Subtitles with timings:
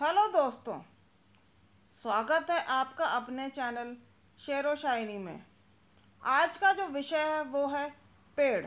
[0.00, 0.74] Hello दोस्तों,
[2.02, 3.96] स्वागत है आपका अपने चैनल
[4.38, 5.42] शेरो शायरी में।
[6.22, 7.88] आज का जो विषय है वो है
[8.36, 8.66] पेड़।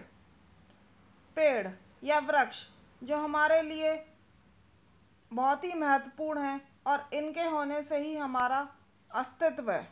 [1.37, 1.67] पेड़
[2.03, 2.61] या वृक्ष,
[3.03, 3.95] जो हमारे लिए
[5.31, 8.67] बहुत ही महत्वपूर्ण है और इनके होने से ही हमारा
[9.11, 9.83] अस्तित्व है।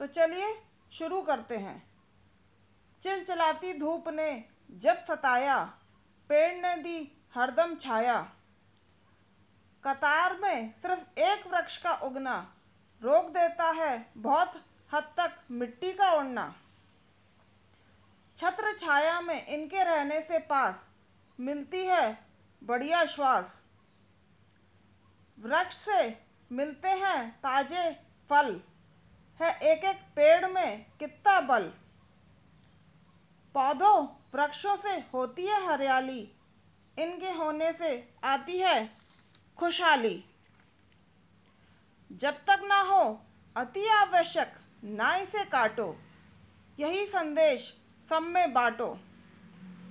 [0.00, 0.54] तो चलिए
[0.92, 1.78] शुरू करते हैं।
[3.02, 5.64] चिलचिलाती धूप ने जब सताया,
[6.30, 6.98] पेड़ ने दी
[7.34, 8.26] हरदम छाया।
[9.84, 12.36] कतार में सिर्फ़ एक वृक्ष का उगना
[13.02, 14.62] रोक देता है बहुत
[14.92, 16.54] हद तक मिट्टी का उड़ना।
[18.38, 20.88] छत्र छाया में इनके रहने से पास
[21.38, 22.18] मिलती है
[22.62, 23.60] बढ़िया श्वास।
[25.38, 26.02] वृक्ष से
[26.50, 27.90] मिलते हैं ताजे
[28.30, 28.60] फल,
[29.40, 31.72] है एक एक पेड़ में कितना बल।
[33.54, 36.20] पौधों वृक्षों से होती है हरियाली,
[36.96, 37.90] इनके होने से
[38.24, 38.97] आती है
[39.58, 40.24] खुशहाली।
[42.10, 43.02] जब तक ना हो,
[43.56, 45.94] अति आवश्यक ना इसे काटो।
[46.78, 47.72] यही संदेश
[48.06, 48.86] सब में बांटो।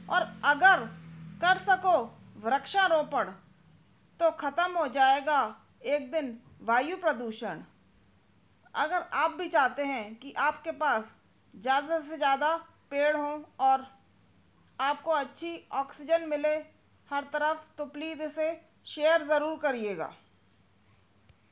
[0.10, 0.86] और अगर
[1.42, 1.98] कर सको
[2.42, 3.32] वृक्षारोपण
[4.20, 5.40] तो ख़त्म हो जाएगा
[5.86, 7.62] एक दिन वायु प्रदूषण।
[8.76, 11.14] अगर आप भी चाहते हैं कि आपके पास
[11.54, 12.56] ज़्यादा से ज़्यादा
[12.92, 13.86] पेड़ हों और
[14.80, 16.56] आपको अच्छी ऑक्सीजन मिले
[17.10, 18.50] हर तरफ़ तो प्लीज़ इसे
[18.88, 20.14] शेयर ज़रूर करिएगा।